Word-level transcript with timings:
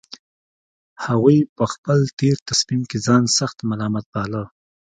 هغوی 1.05 1.37
په 1.55 1.63
خپل 1.73 1.99
تېر 2.19 2.37
تصميم 2.49 2.81
کې 2.89 2.97
ځان 3.07 3.23
سخت 3.39 3.57
ملامت 3.69 4.05
باله 4.13 4.43